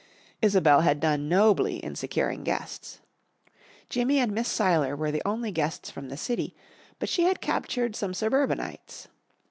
Isobel 0.41 0.81
had 0.81 0.99
done 0.99 1.29
nobly 1.29 1.75
in 1.77 1.93
securing 1.95 2.43
guests. 2.43 3.01
Jimmy 3.87 4.17
and 4.17 4.31
Miss 4.31 4.47
Seiler 4.47 4.95
were 4.95 5.11
the 5.11 5.21
only 5.27 5.51
guests 5.51 5.91
from 5.91 6.09
the 6.09 6.17
city, 6.17 6.55
but 6.97 7.07
she 7.07 7.25
had 7.25 7.39
captured 7.39 7.95
some 7.95 8.15
suburbanites. 8.15 9.09